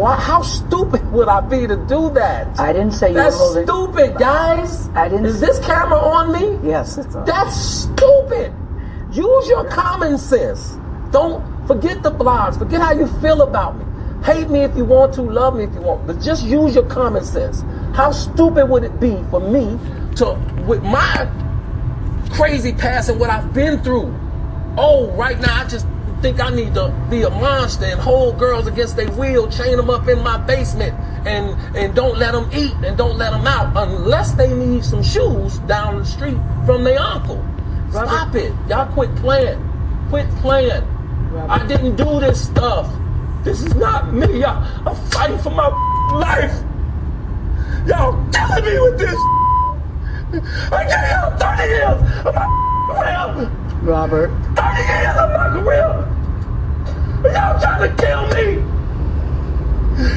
[0.00, 2.58] Why, how stupid would I be to do that?
[2.58, 3.66] I didn't say you That's were holding.
[3.66, 4.88] stupid, guys.
[4.94, 6.58] I didn't- Is this camera on me?
[6.66, 7.26] Yes, it's on.
[7.26, 8.50] That's stupid.
[9.12, 10.78] Use your common sense.
[11.10, 12.56] Don't forget the blogs.
[12.58, 13.84] Forget how you feel about me.
[14.24, 16.84] Hate me if you want to, love me if you want, but just use your
[16.84, 17.62] common sense.
[17.92, 19.78] How stupid would it be for me
[20.16, 20.34] to,
[20.66, 21.28] with my
[22.30, 24.14] crazy past and what I've been through?
[24.78, 25.86] Oh, right now I just
[26.20, 29.90] think I need to be a monster and hold girls against their will, chain them
[29.90, 30.94] up in my basement,
[31.26, 35.02] and and don't let them eat and don't let them out unless they need some
[35.02, 37.44] shoes down the street from their uncle.
[37.90, 38.92] Stop it, y'all!
[38.92, 39.58] Quit playing,
[40.10, 40.84] quit playing.
[41.48, 42.92] I didn't do this stuff.
[43.44, 44.40] This is not me.
[44.40, 45.68] Y'all, I'm fighting for my
[46.12, 46.52] life.
[47.86, 49.18] Y'all killing me with this.
[50.72, 52.46] I gave y'all 30 years of my
[52.86, 53.69] career.
[53.82, 54.28] Robert.
[54.56, 56.06] 30 years of my career.
[57.32, 58.60] Y'all trying to kill me.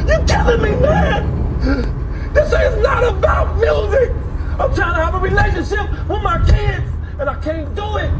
[0.06, 2.34] You're killing me, man.
[2.34, 4.12] This is not about music.
[4.60, 8.12] I'm trying to have a relationship with my kids, and I can't do it.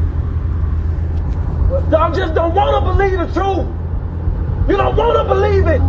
[1.92, 3.68] Y'all just don't want to believe the truth.
[4.70, 5.82] You don't want to believe it.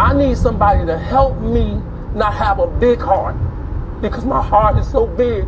[0.00, 1.80] I need somebody to help me
[2.14, 3.36] not have a big heart
[4.00, 5.46] because my heart is so big.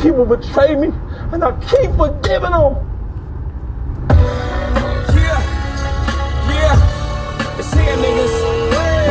[0.00, 0.88] People betray me,
[1.32, 2.74] and I keep forgiving them.
[5.14, 5.38] Yeah,
[6.48, 8.60] yeah, it's here, niggas.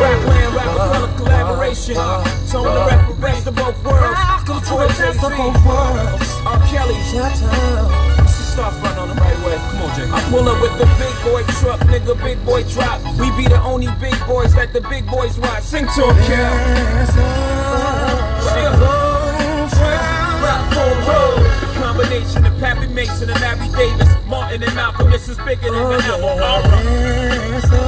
[0.00, 1.94] Rapland, Roc-A-Fella collaboration.
[1.94, 4.18] Tone the rap the best of both worlds.
[4.46, 6.30] Come to the best of both worlds.
[6.46, 6.58] R.
[6.68, 9.56] Kelly, Let's just start front on the right way.
[9.56, 10.08] Come on, Jay.
[10.10, 13.00] I pull up with the big boy truck, nigga, big boy drop.
[13.20, 15.62] We be the only big boys that the big boys watch.
[15.62, 17.49] Sing to him, Kel.
[20.90, 21.38] Rock road.
[21.60, 25.10] The combination of Pappy Mason and Larry Davis, Martin and Malcolm.
[25.10, 26.40] This is bigger than the album.
[27.72, 27.80] Oh,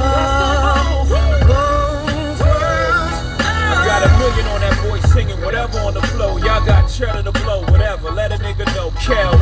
[3.45, 6.37] I got a million on that boy singing whatever on the flow.
[6.37, 8.11] Y'all got cheddar to blow, whatever.
[8.11, 8.91] Let a nigga know.
[9.01, 9.37] Kel.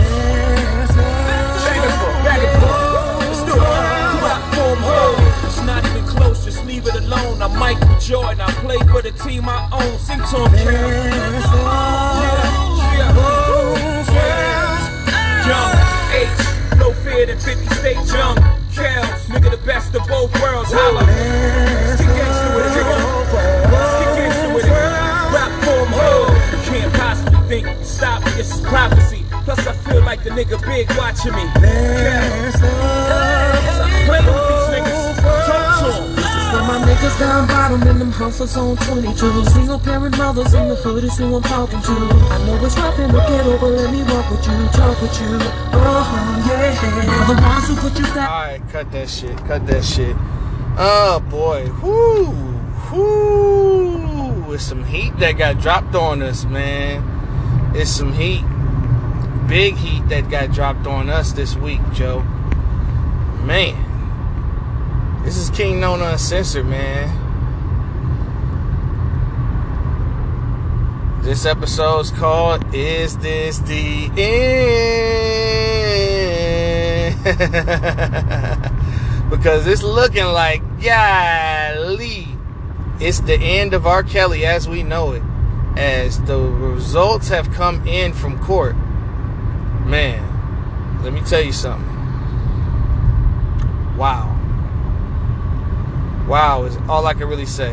[1.62, 3.20] Back and forth, back and forth.
[3.28, 3.60] Let's do it.
[4.22, 5.18] Platform road.
[5.46, 7.42] It's not even close, just leave it alone.
[7.42, 8.42] I'm Michael Jordan.
[8.42, 10.00] I play for the team I own.
[10.00, 10.90] Sing to him, Kel.
[12.22, 12.48] Yeah,
[12.98, 13.61] yeah.
[15.52, 15.76] Young
[16.16, 18.38] H, no fear than 50 state young.
[18.72, 20.72] Kels, nigga, the best of both worlds.
[20.72, 21.04] Holla.
[21.04, 22.98] Let's gangsta with it, nigga.
[23.74, 24.72] Let's gangsta with it.
[25.36, 26.12] Rap form ho.
[26.70, 28.24] Can't possibly think stop.
[28.38, 29.26] This is prophecy.
[29.44, 31.44] Plus, I feel like the nigga big watching me.
[31.60, 32.56] Kels.
[33.76, 35.20] Stop playing with these niggas.
[35.48, 36.21] Talk to 'em.
[36.52, 40.76] For my niggas down bottom in them houses on 22 Single parent mothers in the
[40.76, 43.90] hood is who I'm talking to I know it's rough in the ghetto, but let
[43.90, 45.40] me walk with you, talk with you
[45.72, 49.38] Oh yeah For the ones who put you down Alright, cut that shit.
[49.46, 50.14] Cut that shit.
[50.78, 51.68] Oh boy.
[51.82, 52.52] Whoo.
[52.92, 54.54] Whoo.
[54.54, 57.74] It's some heat that got dropped on us, man.
[57.74, 58.44] It's some heat.
[59.48, 62.22] Big heat that got dropped on us this week, Joe.
[63.46, 63.91] Man.
[65.32, 67.08] This is King Known Uncensored, man.
[71.24, 74.22] This episode's called Is This the End?
[79.30, 82.28] because it's looking like, golly,
[83.00, 84.04] it's the end of R.
[84.04, 85.24] Kelly as we know it.
[85.78, 88.76] As the results have come in from court.
[89.86, 91.88] Man, let me tell you something.
[93.96, 94.40] Wow.
[96.28, 97.72] Wow is all I can really say.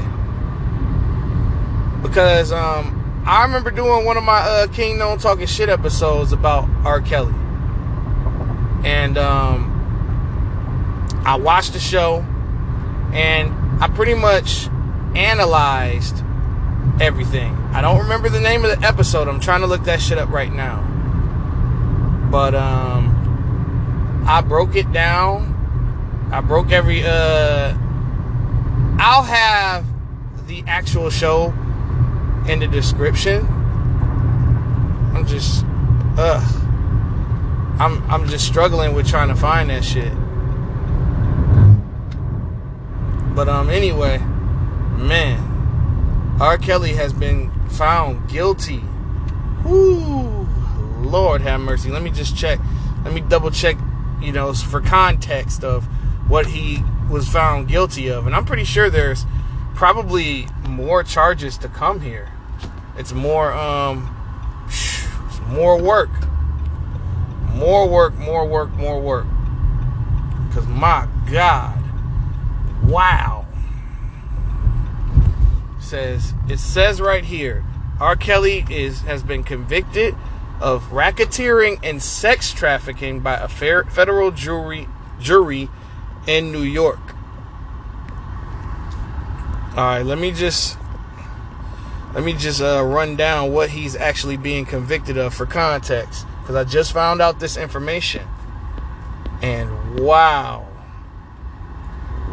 [2.02, 6.68] Because um, I remember doing one of my uh, King Known Talking Shit episodes about
[6.84, 7.00] R.
[7.00, 7.34] Kelly.
[8.84, 9.74] And um,
[11.26, 12.24] I watched the show
[13.12, 14.68] and I pretty much
[15.14, 16.22] analyzed
[17.00, 17.54] everything.
[17.72, 19.28] I don't remember the name of the episode.
[19.28, 20.84] I'm trying to look that shit up right now.
[22.30, 25.54] But um, I broke it down.
[26.32, 27.74] I broke every uh
[28.98, 29.86] I'll have
[30.48, 31.52] the actual show
[32.48, 33.46] in the description.
[35.14, 35.64] I'm just
[36.16, 36.64] ugh.
[37.80, 40.12] I'm I'm just struggling with trying to find that shit.
[43.36, 44.18] But um anyway,
[44.96, 46.58] man, R.
[46.58, 48.82] Kelly has been found guilty.
[49.64, 50.48] Whoo
[50.98, 51.90] Lord have mercy.
[51.90, 52.58] Let me just check.
[53.04, 53.76] Let me double check,
[54.20, 55.84] you know, for context of
[56.28, 58.26] what he was found guilty of.
[58.26, 59.24] And I'm pretty sure there's
[59.74, 62.32] probably more charges to come here.
[62.96, 64.14] It's more um
[65.48, 66.10] more work.
[67.54, 69.26] More work, more work, more work.
[70.52, 71.82] Cuz my god.
[72.82, 73.46] Wow.
[75.78, 77.64] says it says right here,
[78.00, 78.16] R.
[78.16, 80.14] Kelly is has been convicted
[80.60, 84.88] of racketeering and sex trafficking by a federal jury
[85.20, 85.70] jury
[86.28, 87.00] in New York.
[89.70, 90.78] All right, let me just
[92.14, 96.54] let me just uh, run down what he's actually being convicted of for context, because
[96.54, 98.26] I just found out this information,
[99.40, 100.66] and wow,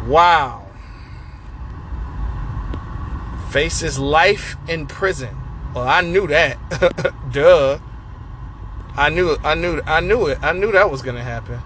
[0.06, 0.66] wow,
[3.50, 5.36] faces life in prison.
[5.74, 6.58] Well, I knew that,
[7.32, 7.78] duh.
[8.98, 10.38] I knew, I knew, I knew it.
[10.42, 11.60] I knew that was gonna happen.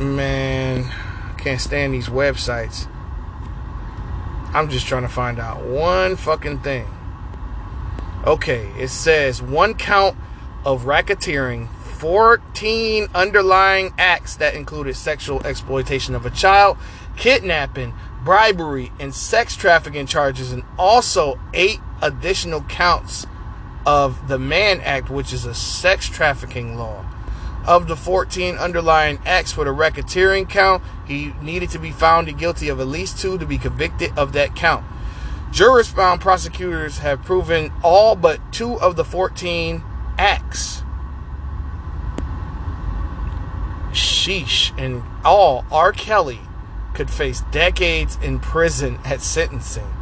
[0.00, 0.90] Man,
[1.36, 2.88] can't stand these websites.
[4.54, 6.86] I'm just trying to find out one fucking thing.
[8.26, 10.16] Okay, it says one count
[10.64, 16.78] of racketeering, 14 underlying acts that included sexual exploitation of a child,
[17.16, 17.92] kidnapping,
[18.24, 23.26] bribery, and sex trafficking charges, and also eight additional counts
[23.84, 27.04] of the Mann Act, which is a sex trafficking law.
[27.66, 32.68] Of the 14 underlying acts for the racketeering count, he needed to be found guilty
[32.68, 34.84] of at least two to be convicted of that count.
[35.52, 39.82] Jurors found prosecutors have proven all but two of the 14
[40.16, 40.82] acts.
[43.92, 44.72] Sheesh.
[44.78, 45.92] And all, R.
[45.92, 46.40] Kelly
[46.94, 49.92] could face decades in prison at sentencing.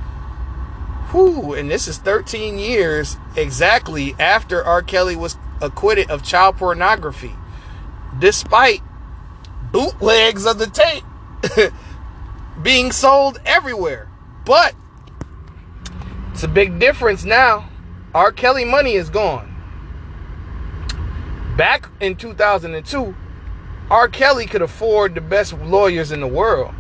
[1.11, 4.83] Whew, and this is 13 years exactly after R.
[4.83, 7.35] Kelly was acquitted of child pornography
[8.19, 8.83] despite
[9.73, 11.05] bootlegs of the tape
[12.63, 14.09] being sold everywhere.
[14.45, 14.75] But
[16.33, 17.69] it's a big difference now.
[18.15, 18.33] R.
[18.33, 19.55] Kelly money is gone.
[21.57, 23.15] Back in 2002,
[23.91, 24.09] R.
[24.09, 26.75] Kelly could afford the best lawyers in the world.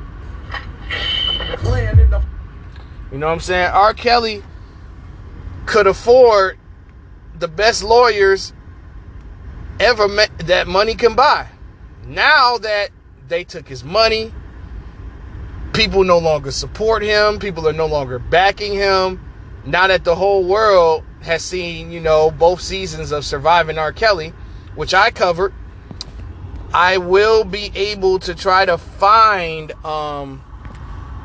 [3.10, 3.70] You know what I'm saying?
[3.72, 3.94] R.
[3.94, 4.42] Kelly
[5.66, 6.58] could afford
[7.38, 8.52] the best lawyers
[9.80, 11.48] ever met that money can buy.
[12.06, 12.88] Now that
[13.28, 14.32] they took his money,
[15.72, 19.20] people no longer support him, people are no longer backing him.
[19.64, 23.92] Now that the whole world has seen, you know, both seasons of Surviving R.
[23.92, 24.32] Kelly,
[24.74, 25.52] which I covered,
[26.72, 30.42] I will be able to try to find um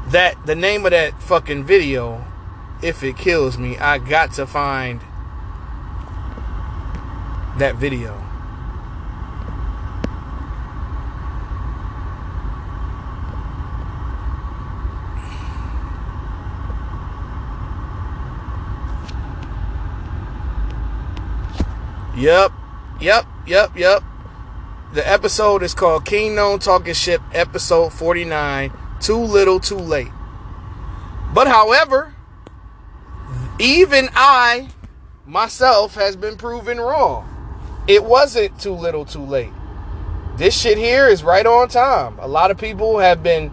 [0.08, 2.26] that the name of that fucking video
[2.82, 3.78] if it kills me.
[3.78, 5.00] I got to find
[7.58, 8.23] that video.
[22.15, 22.51] Yep,
[23.01, 24.04] yep, yep, yep.
[24.94, 28.71] The episode is called Kingknown Talking Shit, episode 49.
[29.00, 30.12] Too little, too late.
[31.33, 32.13] But however,
[33.60, 34.69] even I
[35.25, 37.27] myself has been proven wrong.
[37.88, 39.51] It wasn't too little, too late.
[40.38, 42.19] This shit here is right on time.
[42.19, 43.51] A lot of people have been,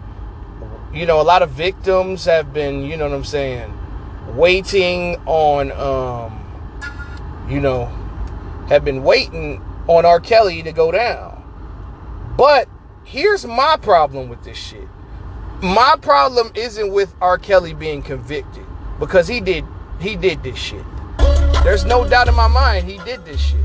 [0.93, 3.73] you know, a lot of victims have been, you know what I'm saying,
[4.35, 7.91] waiting on, um, you know,
[8.71, 10.21] have been waiting on R.
[10.21, 11.43] Kelly to go down.
[12.37, 12.69] But
[13.03, 14.87] here's my problem with this shit.
[15.61, 17.37] My problem isn't with R.
[17.37, 18.65] Kelly being convicted
[18.97, 19.65] because he did
[19.99, 20.85] he did this shit.
[21.63, 23.59] There's no doubt in my mind he did this shit.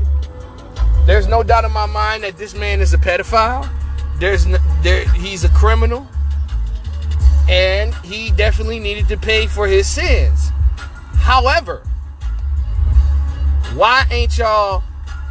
[1.05, 3.65] There's no doubt in my mind that this man is a pedophile.
[4.19, 6.05] There's no, there he's a criminal.
[7.47, 10.51] And he definitely needed to pay for his sins.
[11.13, 11.87] However,
[13.73, 14.83] why ain't y'all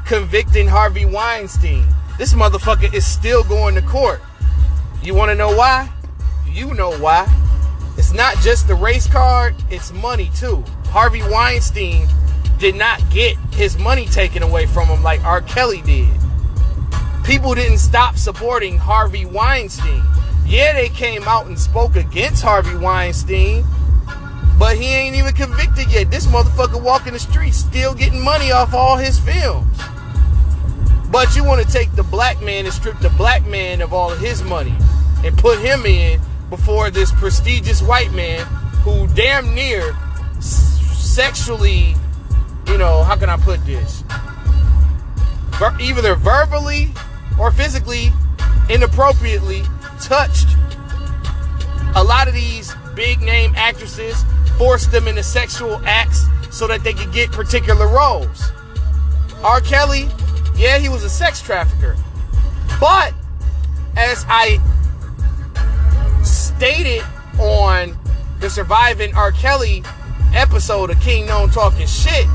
[0.06, 1.84] convicting Harvey Weinstein.
[2.16, 4.22] This motherfucker is still going to court.
[5.02, 5.92] You want to know why?
[6.48, 7.26] You know why.
[7.98, 10.62] It's not just the race card, it's money too.
[10.86, 12.06] Harvey Weinstein
[12.58, 15.42] did not get his money taken away from him like R.
[15.42, 16.08] Kelly did.
[17.25, 20.02] People didn't stop supporting Harvey Weinstein.
[20.46, 23.64] Yeah, they came out and spoke against Harvey Weinstein,
[24.56, 26.12] but he ain't even convicted yet.
[26.12, 29.76] This motherfucker walking the streets still getting money off all his films.
[31.10, 34.12] But you want to take the black man and strip the black man of all
[34.12, 34.75] of his money
[35.25, 36.20] and put him in
[36.50, 38.44] before this prestigious white man
[38.82, 39.96] who damn near
[40.40, 41.94] sexually,
[42.66, 44.04] you know, how can I put this?
[45.58, 46.92] Ver- either verbally
[47.38, 48.10] or physically
[48.68, 49.62] inappropriately
[50.00, 50.48] touched
[51.94, 54.25] a lot of these big name actresses,
[54.58, 58.52] forced them into sexual acts so that they could get particular roles.
[59.42, 59.60] R.
[59.60, 60.08] Kelly
[60.56, 61.96] yeah, he was a sex trafficker.
[62.80, 63.14] But
[63.96, 64.58] as I
[66.22, 67.02] stated
[67.38, 67.96] on
[68.40, 69.32] the Surviving R.
[69.32, 69.82] Kelly
[70.34, 72.26] episode of King Known Talking Shit,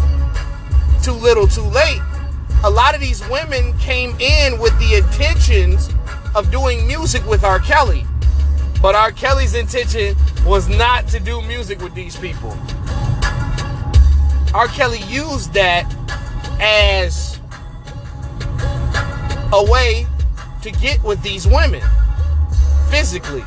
[1.03, 2.01] Too Little Too Late,
[2.63, 5.89] a lot of these women came in with the intentions
[6.35, 7.59] of doing music with R.
[7.59, 8.05] Kelly.
[8.81, 9.11] But R.
[9.11, 12.57] Kelly's intention was not to do music with these people.
[14.53, 14.67] R.
[14.67, 15.85] Kelly used that
[16.59, 17.30] as
[19.53, 20.05] a way
[20.62, 21.81] to get with these women
[22.89, 23.43] physically.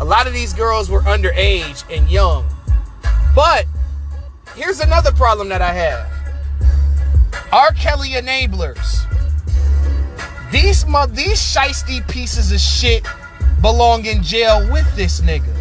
[0.00, 2.44] A lot of these girls were underage and young.
[3.34, 3.66] But
[4.54, 6.12] here's another problem that I have
[7.52, 7.72] R.
[7.72, 9.08] Kelly enablers.
[10.50, 13.06] These, these shisty pieces of shit
[13.62, 15.54] belong in jail with this nigga.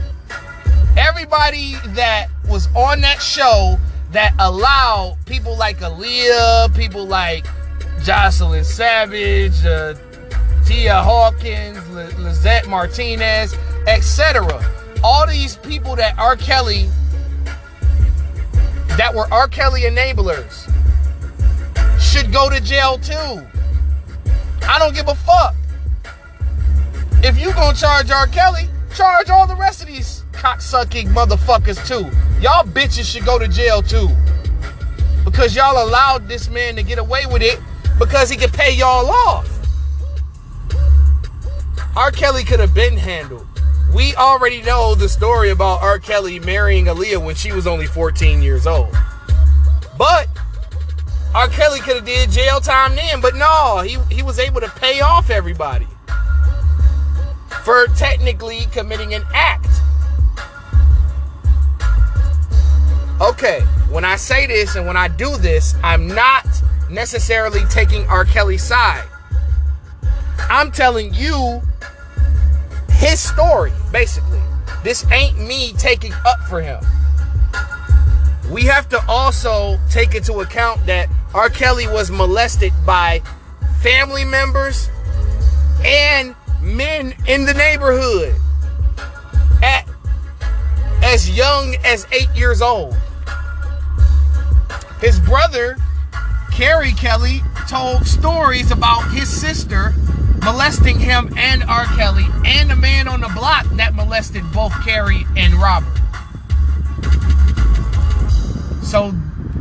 [0.97, 3.77] Everybody that was on that show
[4.11, 7.45] that allowed people like Aaliyah, people like
[8.03, 9.95] Jocelyn Savage, uh,
[10.65, 13.55] Tia Hawkins, L- Lizette Martinez,
[13.87, 14.63] etc.
[15.03, 16.35] All these people that R.
[16.35, 16.89] Kelly,
[18.97, 19.47] that were R.
[19.47, 20.71] Kelly enablers,
[21.99, 23.45] should go to jail too.
[24.63, 25.55] I don't give a fuck.
[27.23, 28.27] If you gonna charge R.
[28.27, 32.09] Kelly, charge all the rest of these cocksucking motherfuckers too.
[32.41, 34.09] Y'all bitches should go to jail too.
[35.23, 37.59] Because y'all allowed this man to get away with it
[38.01, 39.47] because he could pay y'all off.
[41.95, 42.09] R.
[42.09, 43.45] Kelly could have been handled.
[43.93, 45.99] We already know the story about R.
[45.99, 48.95] Kelly marrying Aaliyah when she was only 14 years old.
[49.99, 50.27] But
[51.35, 51.47] R.
[51.49, 55.01] Kelly could have did jail time then, but no, he, he was able to pay
[55.01, 55.87] off everybody
[57.63, 59.67] for technically committing an act.
[63.21, 63.59] Okay,
[63.91, 66.47] when I say this and when I do this, I'm not
[66.91, 68.25] necessarily taking R.
[68.25, 69.07] Kelly's side.
[70.49, 71.61] I'm telling you
[72.89, 74.41] his story, basically.
[74.83, 76.83] This ain't me taking up for him.
[78.51, 81.49] We have to also take into account that R.
[81.49, 83.21] Kelly was molested by
[83.81, 84.89] family members
[85.83, 88.35] and men in the neighborhood
[89.63, 89.87] at
[91.01, 92.95] as young as eight years old.
[94.99, 95.77] His brother,
[96.51, 99.93] Carey Kelly, told stories about his sister
[100.43, 101.85] molesting him and R.
[101.85, 105.87] Kelly and the man on the block that molested both Carey and Robert.
[108.83, 109.13] So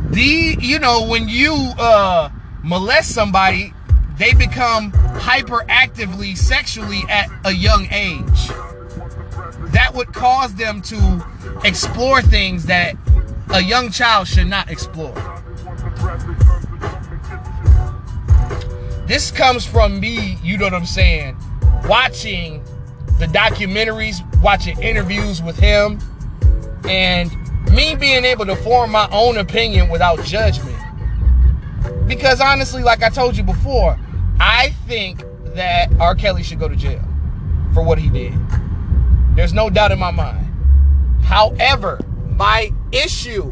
[0.09, 2.29] the you know when you uh
[2.63, 3.73] molest somebody,
[4.17, 8.47] they become hyperactively sexually at a young age.
[9.71, 11.25] That would cause them to
[11.63, 12.95] explore things that
[13.53, 15.15] a young child should not explore.
[19.11, 21.35] This comes from me, you know what I'm saying,
[21.83, 22.63] watching
[23.19, 25.99] the documentaries, watching interviews with him,
[26.87, 27.29] and
[27.73, 30.77] me being able to form my own opinion without judgment.
[32.07, 33.99] Because honestly, like I told you before,
[34.39, 35.25] I think
[35.55, 36.15] that R.
[36.15, 37.03] Kelly should go to jail
[37.73, 38.33] for what he did.
[39.35, 40.47] There's no doubt in my mind.
[41.21, 41.99] However,
[42.37, 43.51] my issue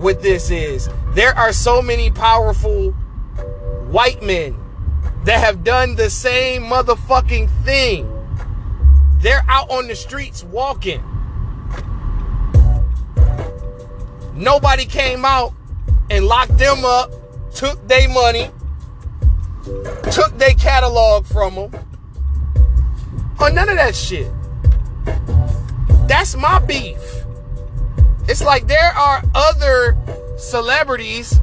[0.00, 2.92] with this is there are so many powerful
[3.94, 4.56] white men
[5.22, 8.10] that have done the same motherfucking thing.
[9.18, 11.00] They're out on the streets walking.
[14.34, 15.54] Nobody came out
[16.10, 17.12] and locked them up,
[17.54, 18.50] took their money,
[20.10, 21.70] took their catalog from them.
[23.38, 24.26] Or none of that shit.
[26.08, 26.98] That's my beef.
[28.26, 29.96] It's like there are other
[30.36, 31.40] celebrities,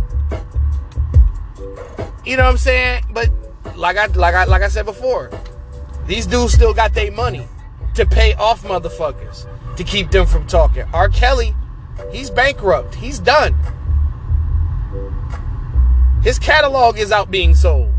[2.25, 3.05] you know what I'm saying?
[3.11, 3.29] But
[3.75, 5.31] like I like I like I said before,
[6.05, 7.47] these dudes still got their money
[7.95, 10.83] to pay off motherfuckers to keep them from talking.
[10.93, 11.09] R.
[11.09, 11.55] Kelly,
[12.11, 12.95] he's bankrupt.
[12.95, 13.55] He's done.
[16.23, 17.91] His catalog is out being sold.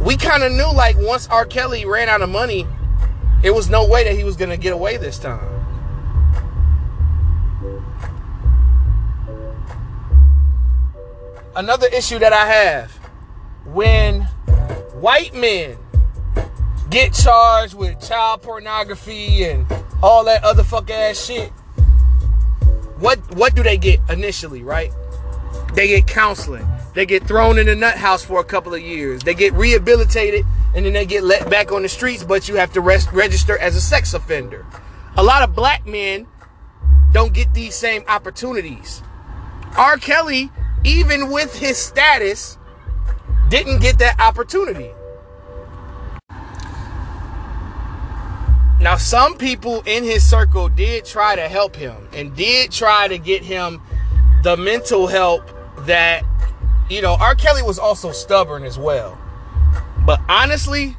[0.00, 1.46] We kind of knew like once R.
[1.46, 2.66] Kelly ran out of money,
[3.42, 5.53] it was no way that he was to get away this time.
[11.56, 12.90] Another issue that I have
[13.64, 14.22] when
[15.00, 15.78] white men
[16.90, 19.64] get charged with child pornography and
[20.02, 21.50] all that other fuck ass shit,
[22.98, 24.92] what what do they get initially, right?
[25.74, 26.66] They get counseling.
[26.94, 29.22] They get thrown in the nut house for a couple of years.
[29.22, 30.44] They get rehabilitated
[30.74, 33.56] and then they get let back on the streets, but you have to rest, register
[33.58, 34.66] as a sex offender.
[35.16, 36.26] A lot of black men
[37.12, 39.02] don't get these same opportunities.
[39.76, 39.96] R.
[39.98, 40.50] Kelly,
[40.84, 42.58] even with his status,
[43.48, 44.90] didn't get that opportunity.
[48.80, 53.16] Now, some people in his circle did try to help him and did try to
[53.16, 53.80] get him
[54.42, 55.48] the mental help
[55.86, 56.22] that,
[56.90, 57.34] you know, R.
[57.34, 59.18] Kelly was also stubborn as well.
[60.04, 60.98] But honestly,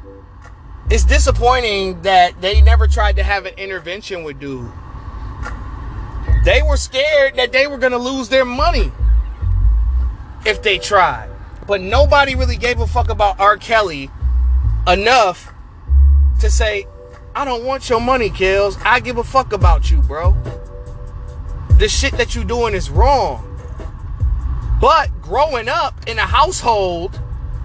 [0.90, 4.68] it's disappointing that they never tried to have an intervention with dude.
[6.44, 8.90] They were scared that they were going to lose their money
[10.46, 11.28] if they tried.
[11.66, 13.56] But nobody really gave a fuck about R.
[13.56, 14.10] Kelly
[14.86, 15.52] enough
[16.40, 16.86] to say,
[17.34, 18.78] I don't want your money, Kills.
[18.84, 20.36] I give a fuck about you, bro.
[21.78, 23.42] The shit that you doing is wrong.
[24.80, 27.16] But growing up in a household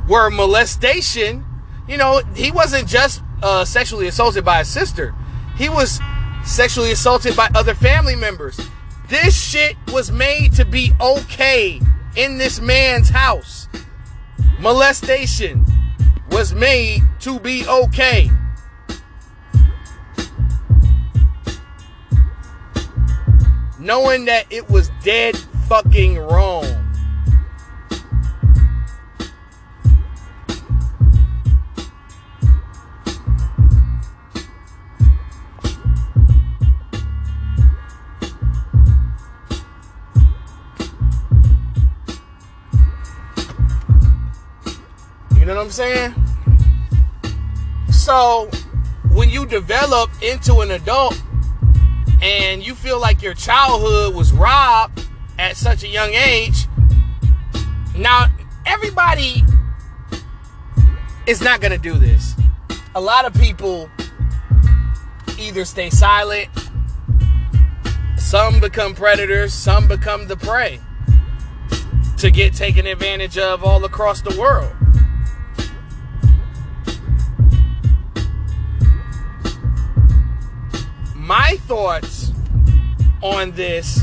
[0.07, 1.45] where molestation,
[1.87, 5.13] you know, he wasn't just uh, sexually assaulted by his sister.
[5.55, 5.99] He was
[6.43, 8.59] sexually assaulted by other family members.
[9.07, 11.79] This shit was made to be okay
[12.15, 13.67] in this man's house.
[14.59, 15.65] Molestation
[16.31, 18.29] was made to be okay.
[23.79, 25.35] Knowing that it was dead
[25.67, 26.80] fucking wrong.
[45.71, 46.15] I'm saying?
[47.93, 48.49] So,
[49.13, 51.17] when you develop into an adult
[52.21, 55.07] and you feel like your childhood was robbed
[55.39, 56.67] at such a young age,
[57.95, 58.27] now
[58.65, 59.45] everybody
[61.25, 62.35] is not going to do this.
[62.93, 63.89] A lot of people
[65.39, 66.49] either stay silent,
[68.17, 70.81] some become predators, some become the prey
[72.17, 74.75] to get taken advantage of all across the world.
[81.31, 82.33] My thoughts
[83.21, 84.01] on this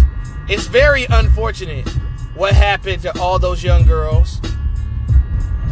[0.48, 1.86] it's very unfortunate
[2.34, 4.40] what happened to all those young girls.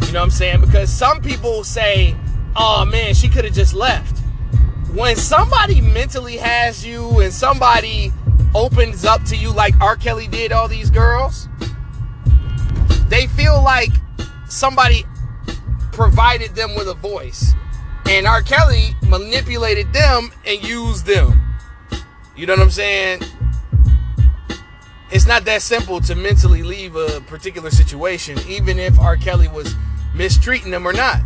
[0.05, 0.61] You know what i'm saying?
[0.61, 2.15] Because some people say
[2.55, 4.19] oh man she could have just left.
[4.93, 8.13] When somebody mentally has you and somebody
[8.53, 9.95] opens up to you like r.
[9.95, 11.49] Kelly did all these girls
[13.09, 13.89] they feel like
[14.47, 15.05] somebody
[15.91, 17.53] provided them with a voice.
[18.07, 18.43] And R.
[18.43, 21.46] Kelly manipulated them and used them.
[22.37, 23.21] You know what I'm saying?
[25.09, 29.17] It's not that simple to mentally leave a particular situation, even if R.
[29.17, 29.73] Kelly was
[30.13, 31.19] mistreating them or not.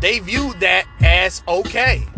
[0.00, 2.08] They viewed that as okay.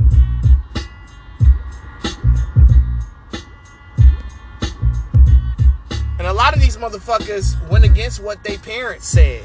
[6.19, 9.43] And a lot of these motherfuckers went against what their parents said.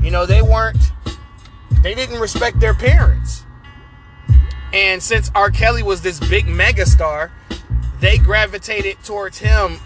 [0.00, 0.78] You know, they weren't,
[1.82, 3.44] they didn't respect their parents.
[4.72, 5.50] And since R.
[5.50, 7.30] Kelly was this big megastar,
[8.02, 9.78] they gravitated towards him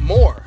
[0.00, 0.42] more.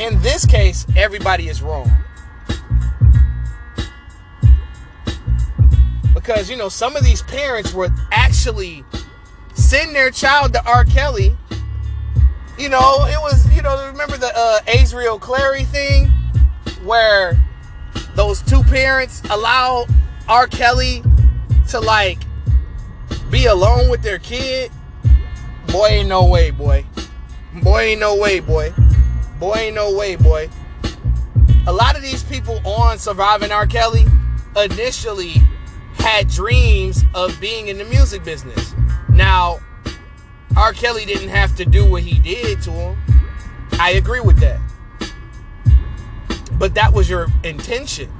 [0.00, 1.90] In this case, everybody is wrong.
[6.14, 8.84] Because, you know, some of these parents were actually
[9.54, 10.84] sending their child to R.
[10.84, 11.36] Kelly.
[12.56, 16.06] You know, it was, you know, remember the uh, Azriel Clary thing
[16.84, 17.36] where
[18.14, 19.86] those two parents allow
[20.28, 20.46] R.
[20.46, 21.02] Kelly
[21.70, 22.18] to like
[23.30, 24.70] be alone with their kid.
[25.68, 26.84] Boy, ain't no way, boy.
[27.62, 28.74] Boy, ain't no way, boy.
[29.38, 30.50] Boy, ain't no way, boy.
[31.66, 33.66] A lot of these people on Surviving R.
[33.66, 34.04] Kelly
[34.56, 35.34] initially
[35.94, 38.74] had dreams of being in the music business.
[39.08, 39.60] Now,
[40.56, 40.72] R.
[40.72, 42.98] Kelly didn't have to do what he did to him.
[43.72, 44.60] I agree with that.
[46.52, 48.10] But that was your intention.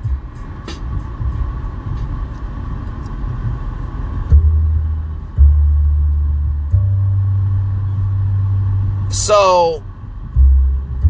[9.10, 9.82] So,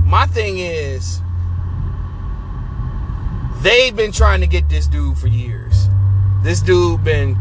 [0.07, 1.21] my thing is,
[3.61, 5.89] they've been trying to get this dude for years.
[6.43, 7.37] This dude been,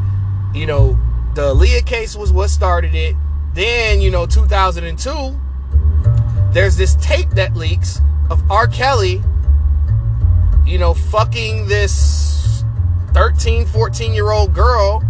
[0.53, 0.99] you know,
[1.33, 3.15] the Aaliyah case was what started it.
[3.53, 5.39] Then, you know, 2002,
[6.51, 8.67] there's this tape that leaks of R.
[8.67, 9.23] Kelly,
[10.65, 12.65] you know, fucking this
[13.13, 15.01] 13, 14 year old girl.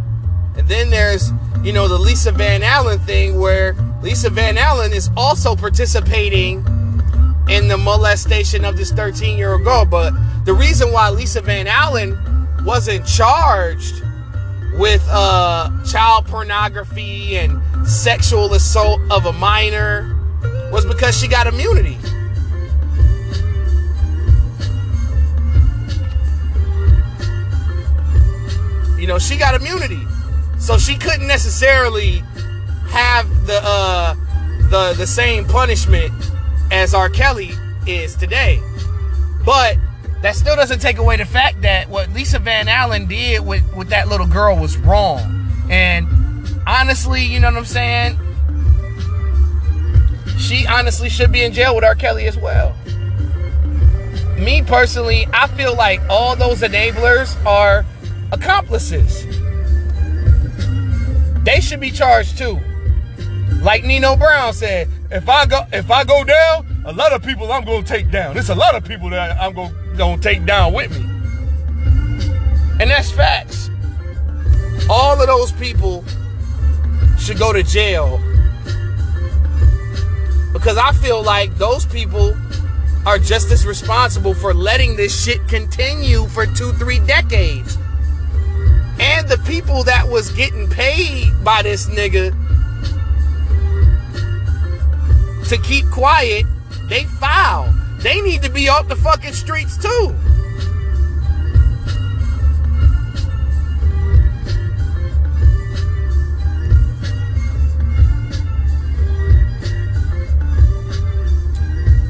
[0.55, 1.31] And then there's,
[1.63, 6.65] you know, the Lisa Van Allen thing where Lisa Van Allen is also participating
[7.49, 9.85] in the molestation of this 13 year old girl.
[9.85, 10.13] But
[10.45, 12.17] the reason why Lisa Van Allen
[12.63, 14.03] wasn't charged
[14.73, 20.15] with uh, child pornography and sexual assault of a minor
[20.71, 21.97] was because she got immunity.
[28.97, 29.99] You know, she got immunity.
[30.59, 32.21] So she couldn't necessarily
[32.91, 34.15] have the uh
[34.69, 36.13] the the same punishment
[36.71, 37.09] as R.
[37.09, 37.51] Kelly
[37.87, 38.61] is today.
[39.45, 39.77] But
[40.21, 43.89] that still doesn't take away the fact that what Lisa Van Allen did with, with
[43.89, 45.49] that little girl was wrong.
[45.69, 46.07] And
[46.67, 48.19] honestly, you know what I'm saying?
[50.37, 51.95] She honestly should be in jail with R.
[51.95, 52.75] Kelly as well.
[54.37, 57.85] Me personally, I feel like all those enablers are
[58.31, 59.25] accomplices.
[61.43, 62.59] They should be charged too.
[63.61, 67.51] Like Nino Brown said, if I go if I go down, a lot of people
[67.51, 68.33] I'm gonna take down.
[68.33, 71.05] There's a lot of people that I'm gonna, gonna take down with me.
[72.79, 73.69] And that's facts.
[74.89, 76.05] All of those people
[77.19, 78.17] should go to jail
[80.53, 82.35] because I feel like those people
[83.05, 87.77] are just as responsible for letting this shit continue for two, three decades.
[88.99, 92.33] And the people that was getting paid by this nigga
[95.49, 96.45] to keep quiet,
[96.89, 97.73] they foul.
[97.99, 100.15] They need to be off the fucking streets too.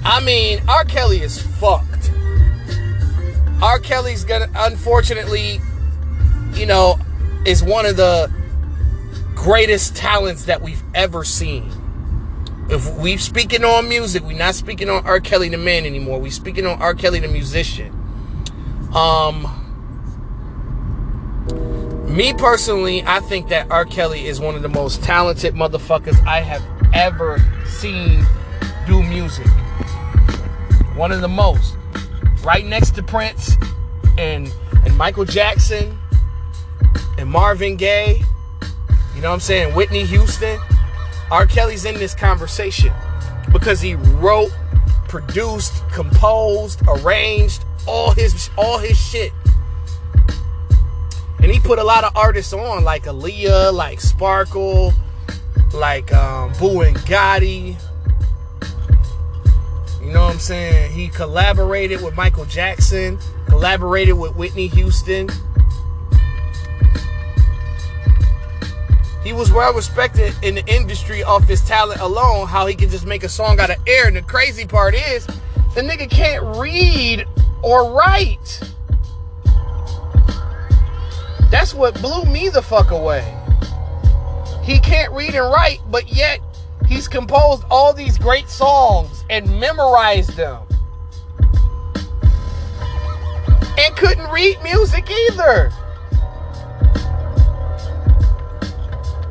[0.03, 0.83] I mean, R.
[0.83, 2.11] Kelly is fucked.
[3.61, 3.79] R.
[3.79, 5.61] Kelly's gonna, unfortunately,
[6.55, 6.99] you know,
[7.45, 8.29] is one of the
[9.33, 11.78] greatest talents that we've ever seen.
[12.71, 15.19] If we speaking on music, we're not speaking on R.
[15.19, 16.19] Kelly the man anymore.
[16.19, 16.93] We speaking on R.
[16.93, 17.91] Kelly the musician.
[18.93, 19.55] Um,
[22.07, 23.85] me personally, I think that R.
[23.85, 28.23] Kelly is one of the most talented motherfuckers I have ever seen
[28.85, 29.47] do music.
[30.95, 31.75] One of the most.
[32.43, 33.57] Right next to Prince
[34.19, 34.53] and
[34.85, 35.97] and Michael Jackson
[37.17, 38.21] and Marvin Gaye.
[39.15, 39.73] You know what I'm saying?
[39.73, 40.59] Whitney Houston.
[41.31, 41.45] R.
[41.45, 42.91] Kelly's in this conversation
[43.51, 44.51] because he wrote,
[45.07, 49.31] produced, composed, arranged all his all his shit.
[51.41, 54.93] And he put a lot of artists on, like Aaliyah, like Sparkle,
[55.73, 57.79] like um, Boo and Gotti.
[60.01, 60.91] You know what I'm saying?
[60.91, 65.29] He collaborated with Michael Jackson, collaborated with Whitney Houston.
[69.29, 73.05] He was well respected in the industry off his talent alone, how he can just
[73.05, 74.07] make a song out of air.
[74.07, 75.27] And the crazy part is,
[75.75, 77.27] the nigga can't read
[77.61, 78.59] or write.
[81.51, 83.21] That's what blew me the fuck away.
[84.63, 86.39] He can't read and write, but yet
[86.87, 90.63] he's composed all these great songs and memorized them.
[93.77, 95.71] And couldn't read music either.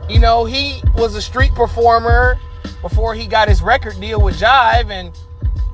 [0.08, 2.38] You know, he was a street performer
[2.80, 5.12] before he got his record deal with Jive, and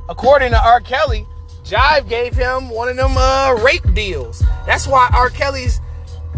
[0.08, 0.80] according to R.
[0.80, 1.26] Kelly,
[1.64, 4.42] Jive gave him one of them uh, rape deals.
[4.66, 5.30] That's why R.
[5.30, 5.80] Kelly's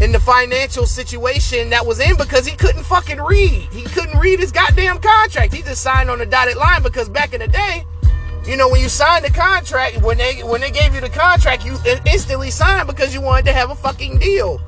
[0.00, 3.68] in the financial situation that was in because he couldn't fucking read.
[3.72, 5.54] He couldn't read his goddamn contract.
[5.54, 7.86] He just signed on the dotted line because back in the day,
[8.46, 11.64] you know, when you signed the contract, when they when they gave you the contract,
[11.64, 14.60] you instantly signed because you wanted to have a fucking deal.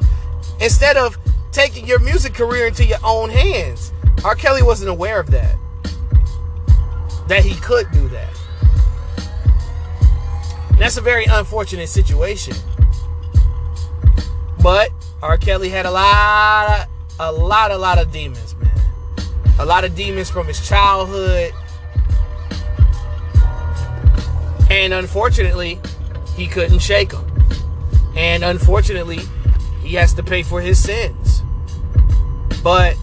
[0.60, 1.16] Instead of
[1.52, 3.92] taking your music career into your own hands.
[4.24, 4.34] R.
[4.34, 5.56] Kelly wasn't aware of that.
[7.28, 8.28] That he could do that.
[10.70, 12.54] And that's a very unfortunate situation.
[14.62, 14.90] But
[15.22, 15.36] R.
[15.36, 18.70] Kelly had a lot, a lot, a lot of demons, man.
[19.58, 21.52] A lot of demons from his childhood.
[24.70, 25.80] And unfortunately,
[26.36, 27.24] he couldn't shake them.
[28.16, 29.20] And unfortunately,
[29.82, 31.37] he has to pay for his sins.
[32.68, 32.98] But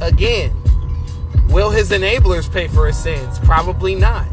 [0.00, 0.52] again,
[1.48, 3.38] will his enablers pay for his sins?
[3.38, 4.26] Probably not.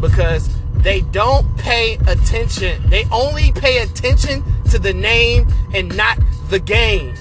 [0.00, 2.82] Because they don't pay attention.
[2.90, 6.18] They only pay attention to the name and not
[6.50, 7.14] the game.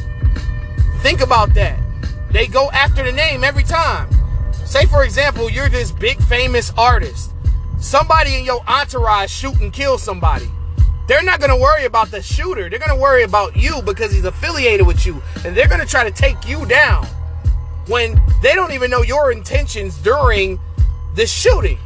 [1.03, 1.79] Think about that.
[2.31, 4.09] They go after the name every time.
[4.65, 7.31] Say, for example, you're this big famous artist.
[7.77, 10.49] Somebody in your entourage shoot and kill somebody.
[11.07, 12.69] They're not going to worry about the shooter.
[12.69, 15.21] They're going to worry about you because he's affiliated with you.
[15.45, 17.05] And they're going to try to take you down
[17.87, 20.59] when they don't even know your intentions during
[21.15, 21.77] the shooting.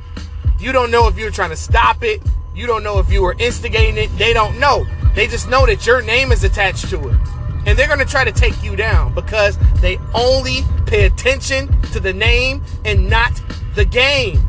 [0.60, 2.22] You don't know if you're trying to stop it.
[2.56, 4.16] You don't know if you were instigating it.
[4.18, 4.86] They don't know.
[5.16, 7.18] They just know that your name is attached to it.
[7.66, 12.00] And they're going to try to take you down because they only pay attention to
[12.00, 13.42] the name and not
[13.76, 14.42] the game.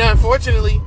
[0.00, 0.80] Unfortunately,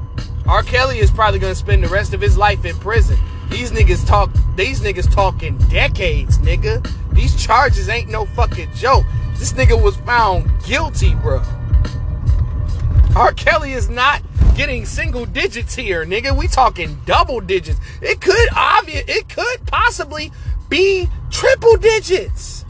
[0.47, 0.63] R.
[0.63, 3.17] Kelly is probably gonna spend the rest of his life in prison.
[3.49, 4.31] These niggas talk.
[4.55, 6.89] These niggas talking decades, nigga.
[7.11, 9.05] These charges ain't no fucking joke.
[9.37, 11.41] This nigga was found guilty, bro.
[13.15, 13.31] R.
[13.33, 14.21] Kelly is not
[14.55, 16.35] getting single digits here, nigga.
[16.35, 17.79] We talking double digits.
[18.01, 19.03] It could obvious.
[19.07, 20.31] It could possibly
[20.69, 22.64] be triple digits.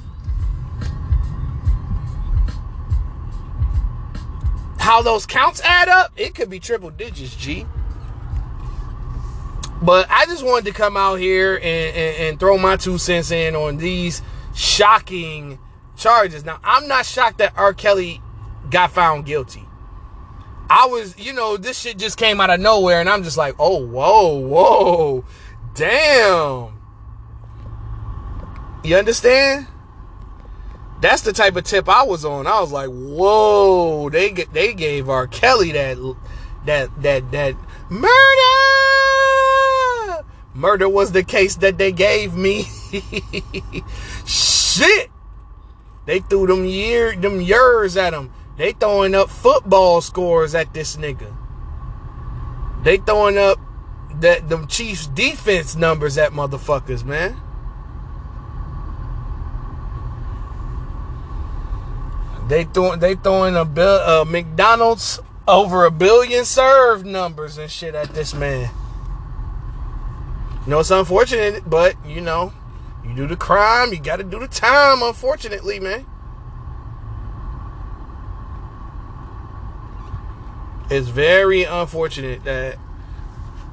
[4.86, 6.12] How those counts add up?
[6.16, 7.66] It could be triple digits, G.
[9.82, 13.32] But I just wanted to come out here and, and, and throw my two cents
[13.32, 14.22] in on these
[14.54, 15.58] shocking
[15.98, 16.46] charges.
[16.46, 17.74] Now, I'm not shocked that R.
[17.74, 18.22] Kelly
[18.70, 19.68] got found guilty.
[20.70, 23.56] I was, you know, this shit just came out of nowhere, and I'm just like,
[23.58, 25.26] oh, whoa, whoa,
[25.74, 26.80] damn.
[28.84, 29.66] You understand?
[31.06, 32.48] That's the type of tip I was on.
[32.48, 35.28] I was like, whoa, they they gave R.
[35.28, 36.00] Kelly that
[36.66, 37.56] that that that
[37.92, 38.12] murder.
[40.56, 42.64] Murder was the case that they gave me.
[44.26, 45.12] Shit.
[46.08, 48.32] They threw them year them years at him.
[48.58, 51.32] They throwing up football scores at this nigga.
[52.84, 53.60] They throwing up
[54.22, 57.40] that them Chiefs defense numbers at motherfuckers, man.
[62.48, 67.96] They throwing they throwing a bill uh, McDonald's over a billion served numbers and shit
[67.96, 68.70] at this man.
[70.66, 72.54] You know it's unfortunate, but you know,
[73.04, 75.02] you do the crime, you got to do the time.
[75.04, 76.06] Unfortunately, man.
[80.90, 82.78] it's very unfortunate that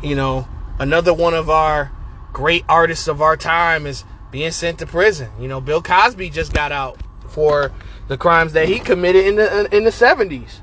[0.03, 1.93] you know another one of our
[2.33, 5.31] great artists of our time is being sent to prison.
[5.39, 6.99] You know, Bill Cosby just got out
[7.33, 7.73] for
[8.09, 10.61] the crimes that he committed in the in the 70s.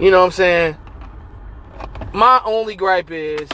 [0.00, 0.76] You know what I'm saying?
[2.12, 3.48] My only gripe is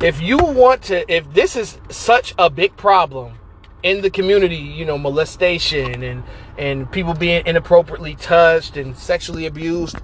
[0.00, 3.38] if you want to if this is such a big problem
[3.82, 6.22] in the community, you know, molestation and
[6.56, 9.96] and people being inappropriately touched and sexually abused.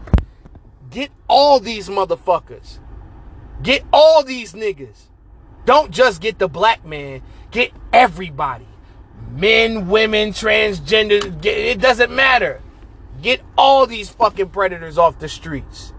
[0.91, 2.79] Get all these motherfuckers.
[3.63, 5.07] Get all these niggas.
[5.65, 8.67] Don't just get the black man, get everybody.
[9.31, 12.61] Men, women, transgender, it doesn't matter.
[13.21, 15.93] Get all these fucking predators off the streets.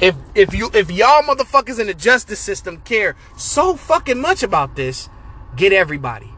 [0.00, 4.74] If if you if y'all motherfuckers in the justice system care so fucking much about
[4.74, 5.10] this,
[5.56, 6.32] get everybody.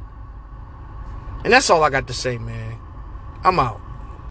[1.45, 2.79] And that's all I got to say, man.
[3.45, 3.81] I'm out.